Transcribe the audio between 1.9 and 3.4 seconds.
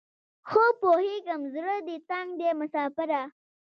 تنګ دی مساپره